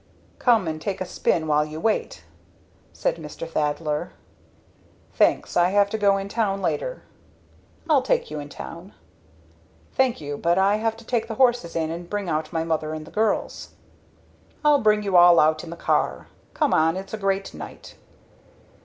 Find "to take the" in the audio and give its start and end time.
10.97-11.35